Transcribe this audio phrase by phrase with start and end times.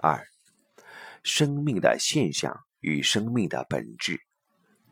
[0.00, 0.28] 二、
[1.24, 4.20] 生命的现象与生命的本质，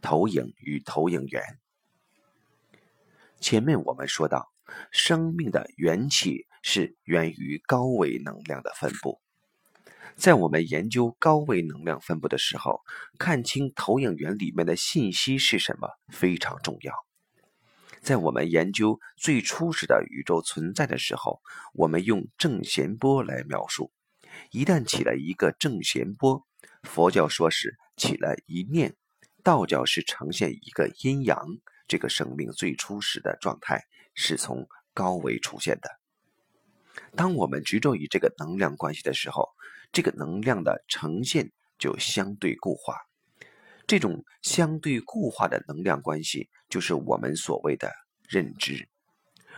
[0.03, 1.43] 投影与投影源。
[3.39, 4.51] 前面我们说到，
[4.91, 9.21] 生命的缘起是源于高维能量的分布。
[10.17, 12.81] 在我们研究高维能量分布的时候，
[13.17, 16.93] 看清投影源里面的信息是什么非常重要。
[18.01, 21.41] 在我们研究最初始的宇宙存在的时候，
[21.75, 23.93] 我们用正弦波来描述。
[24.51, 26.47] 一旦起了一个正弦波，
[26.83, 28.95] 佛教说是起了一念，
[29.43, 31.47] 道教是呈现一个阴阳。
[31.89, 35.89] 这个生命最初始的状态是从高维出现的。
[37.15, 39.49] 当我们执着于这个能量关系的时候，
[39.93, 42.97] 这个能量的呈现就相对固化。
[43.87, 47.93] 这种相对固化的能量关系，就是我们所谓的
[48.29, 48.89] 认知。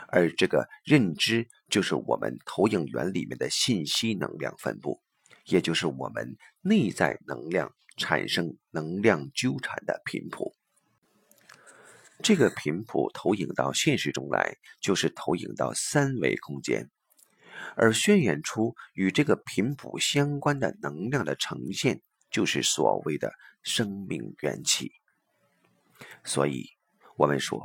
[0.09, 5.03] 而这个认知，就是我们投影源里面的信息能量分布，
[5.45, 10.55] 也就是我们内在能量产生能量纠缠的频谱。
[12.21, 16.91] 这个频谱投影到现实中来，就是投影到三维空间，
[17.77, 23.33] 而渲染出与这个频谱相关的能量的呈现，就是所谓的
[23.63, 24.91] 生命元气。
[26.25, 26.71] 所以，
[27.17, 27.63] 我们说，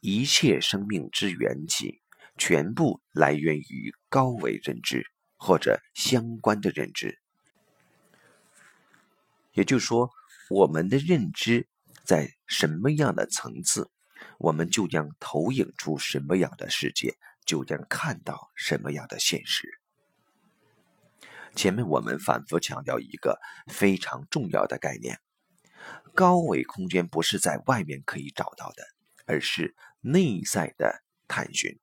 [0.00, 2.02] 一切生命之元气，
[2.38, 5.04] 全部来源于高维认知
[5.36, 7.18] 或者相关的认知。
[9.52, 10.10] 也就是说，
[10.48, 11.68] 我们的认知。
[12.04, 13.90] 在什么样的层次，
[14.38, 19.68] 我们就将投影出什么样的世界，就将看到什么样的现实。
[21.54, 25.20] 前面我们反复强调一个非常重要的概念：
[26.14, 28.82] 高维空间不是在外面可以找到的，
[29.26, 31.78] 而是内在的探寻。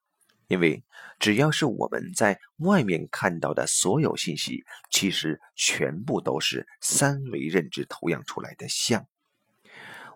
[0.48, 0.84] 因为
[1.20, 9.08] 只要是我们在外面看到的所有信息，其实全部都是三维认知投影出来的像。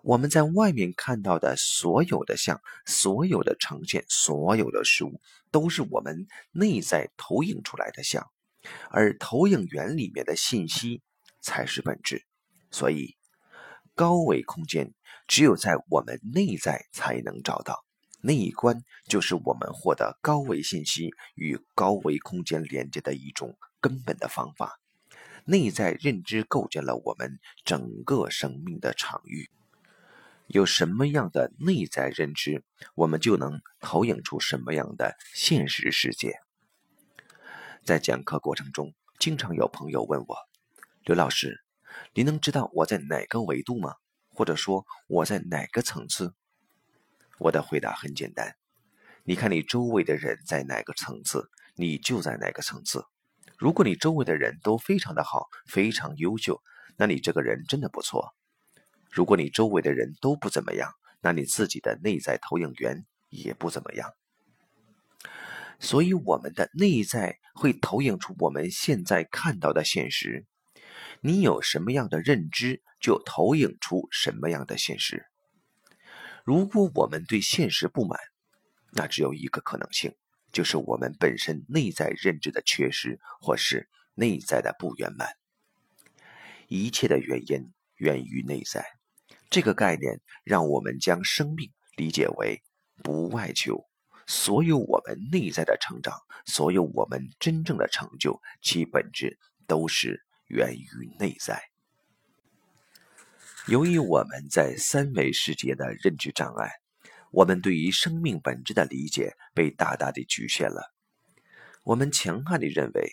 [0.02, 8.30] 我们在外面看到的所有的像，所有的呈现，所有的事物，都是我们内在投影出来的像，
[8.88, 11.02] 而投影源里面的信息
[11.40, 12.24] 才是本质。
[12.70, 13.16] 所以，
[13.94, 14.94] 高维空间
[15.26, 17.84] 只有在我们内在才能找到。
[18.22, 24.78] 那一关就是我们获得高维信息与高维空间连接的一种根本的方法。
[25.46, 29.50] 内在认知构建了我们整个生命的场域。
[30.46, 32.62] 有什么样的内在认知，
[32.94, 36.40] 我们就能投影出什么样的现实世界。
[37.84, 40.36] 在讲课过程中，经常有朋友问我
[41.06, 41.64] ：“刘老师，
[42.12, 43.94] 您能知道我在哪个维度吗？
[44.28, 46.34] 或者说我在哪个层次？”
[47.40, 48.54] 我的回答很简单：
[49.24, 53.02] 你看你周围的人在哪个层次，你就在哪个层次。
[53.56, 56.60] 如果你周围的人都非常的好，非常优秀，
[56.98, 58.34] 那你这个人真的不错。
[59.10, 60.92] 如果你周围的人都不怎么样，
[61.22, 64.12] 那你自己的内在投影源也不怎么样。
[65.78, 70.44] 所以，我们的内在会投影出我们现在看到的现实。
[71.22, 75.29] 你有什么样的认知，就投影出什么样的现实。
[76.44, 78.18] 如果我们对现实不满，
[78.92, 80.14] 那只有一个可能性，
[80.52, 85.36] 就是我们本身内在认知的缺失，或是内在的不圆满。
[86.68, 88.84] 一切的原因源于内在。
[89.48, 92.62] 这个概念让我们将生命理解为
[93.02, 93.84] 不外求，
[94.26, 101.69] 所有我们内在的成长，所有我们真正的成就，其本质都是源于内在。
[103.66, 106.70] 由于我们在三维世界的认知障碍，
[107.30, 110.92] 我们对于生命本质的理解被大大的局限了。
[111.84, 113.10] 我们强悍地认为，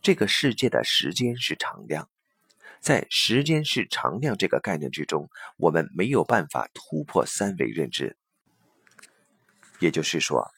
[0.00, 2.08] 这个世界的时间是常量。
[2.80, 8.16] 在时间是常量这个概念之中，我们没有办法突破三维认知。
[9.80, 10.48] 也就是说，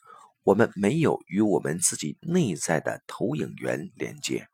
[0.42, 4.48] 我们没有与我们自己内在的投影源连接，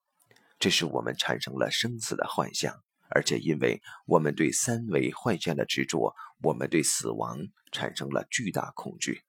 [0.61, 2.83] 这使我们产生了生死的幻象。
[3.09, 7.39] 而且，因为我们对三维幻象的执着，我们对死亡
[7.71, 9.23] 产生了巨大恐惧。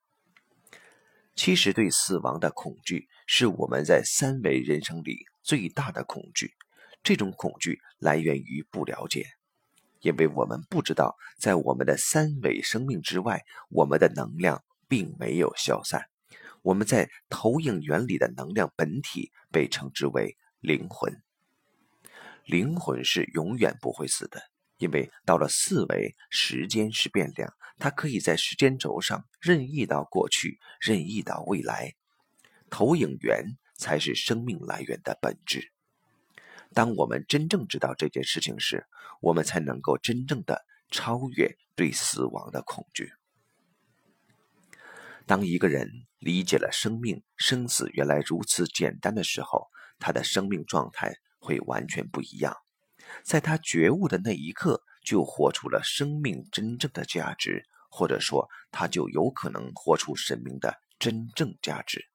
[1.35, 6.56] 其实，对死亡的恐惧是我们在三维人生里最大的恐惧。
[7.03, 9.25] 这种恐惧来源于不了解，
[10.01, 16.09] 因为我们不知道，在我们的三维生命之外，我们的能量并没有消散。
[16.63, 21.21] 我们在投影原理的能量本体被称之为灵魂。
[22.47, 24.41] 灵魂是永远不会死的，
[24.77, 31.94] 因为到了四维，时间是变量，它可以在时间轴上任意到过去，任意到未来。
[32.69, 35.73] 投影源才是生命来源的本质。
[36.73, 38.85] 当我们真正知道这件事情时，
[39.19, 43.11] 我们才能够真正的超越对死亡的恐惧。
[45.25, 49.67] 当一个人理解了生命生死原来如此简单的时候，
[49.99, 51.13] 他的生命状态
[51.47, 52.53] 会完全不一样。
[53.23, 62.05] 在他觉悟的那一刻，就活出了生命真正的价值，或者说，他就有可能活出生命的真正价值。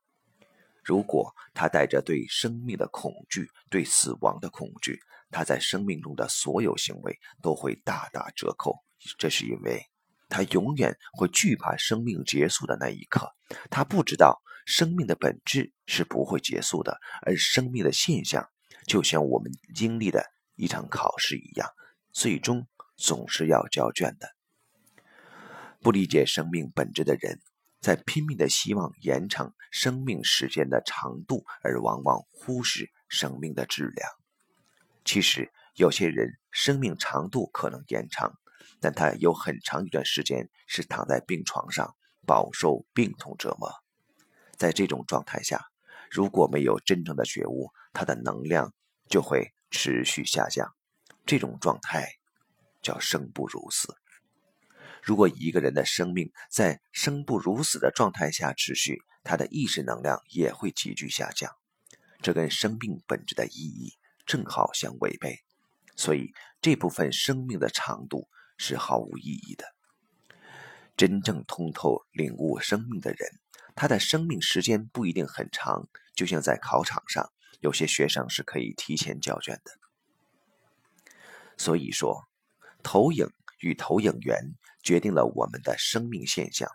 [0.85, 5.01] 如果他带着对生命的恐惧、对死亡的恐惧，
[5.31, 8.85] 他在生命中的所有行为都会大打折扣。
[9.17, 9.83] 这是因为
[10.29, 13.33] 他永远会惧怕生命结束的那一刻。
[13.71, 18.47] 他不知道生命的本质是不会结束的，而生命的现象
[18.87, 20.25] 就像我们经历的
[20.57, 21.69] 一场考试一样，
[22.13, 22.67] 最终
[22.97, 24.29] 总是要交卷的。
[25.81, 27.41] 不理解生命本质的人。
[27.81, 34.09] 在拼命的希望延长生命时间的长度，而往往忽视生命的质量。
[35.05, 38.39] 其实，有些人生命长度可能延长，
[38.79, 43.69] 但他有很长一段时间是躺在病床上，饱受病痛折磨。
[44.57, 45.72] 在这种状态下，
[46.13, 48.75] 如果没有真正的觉悟，他的能量
[49.09, 50.71] 就会持续下降。
[51.25, 52.07] 这种状态
[52.83, 53.97] 叫生不如死。
[55.03, 61.51] 如果一个人的生命在生不如死的状态下持续，他的意识能量也会急剧下降，
[62.21, 63.95] 这跟生命本质的意义
[64.27, 65.39] 正好相违背。
[65.97, 69.65] 所以，这部分生命的长度是毫无意义的。
[70.95, 73.41] 真正通透领悟生命的人，
[73.75, 77.31] 他的生命时间不一定很长，就像在考场上，
[77.61, 79.73] 有些学生是可以提前交卷的。
[81.57, 82.29] 所以说，
[82.83, 83.29] 投影。
[83.63, 86.69] 与投影源决定了我们的生命现象。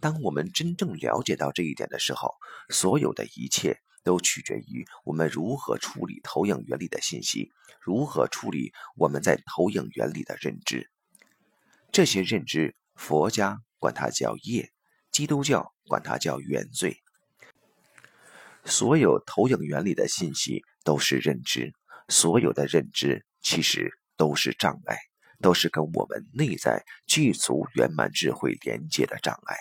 [0.00, 2.36] 当我们真正了解到这一点的时候，
[2.70, 7.52] 所有的一切都取决于我们如何处理投影原理的信息，
[7.82, 10.90] 如何处理我们在投影原理的认知。
[11.90, 14.72] 这些认知，佛家管它叫业，
[15.10, 17.02] 基督教管它叫原罪。
[18.64, 21.72] 所有投影原理的信息都是认知，
[22.08, 24.96] 所有的认知其实都是障碍。
[25.40, 29.56] 都是跟我们内在具足圆满智慧连接的障碍，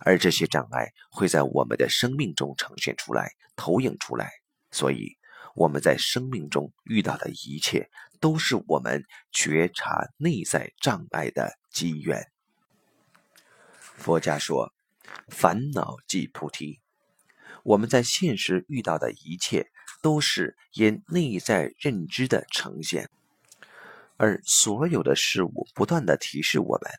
[0.00, 4.32] 而这些障碍会在我们的生命中呈现出来、投影出来。
[4.72, 5.16] 所以
[5.54, 7.88] 我们在生命中遇到的一切，
[8.18, 12.26] 都是我们觉察内在障碍的机缘。
[13.78, 14.74] 佛家说
[15.30, 16.80] ：“烦恼即菩提。”
[17.64, 19.70] 我们在现实遇到的一切，
[20.02, 23.08] 都是因内在认知的呈现。
[24.16, 26.90] 而所有的事物不断的提示我们，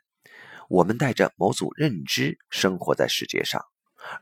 [0.70, 3.64] 我们带着某组认知生活在世界上，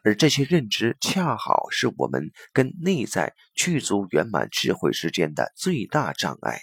[0.04, 6.62] 而这些认知恰好是我们跟内在具足圆满智慧之间的最大障碍。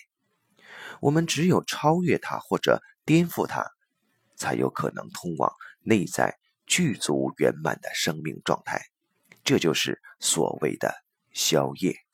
[1.01, 3.65] 我们只有超越它或者颠覆它，
[4.37, 5.53] 才有可能通往
[5.83, 8.81] 内在具足圆满的生命状态。
[9.49, 10.93] 这就是所谓的
[11.33, 12.08] 宵夜。